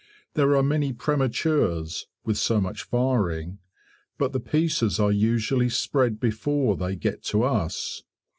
[0.33, 3.59] There are many prematures (with so much firing)
[4.17, 8.01] but the pieces are usually spread before they get to us.